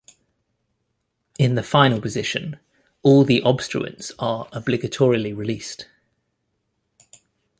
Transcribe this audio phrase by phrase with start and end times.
[1.37, 2.57] In the final position,
[3.03, 5.85] all the obstruents are obligatorily released.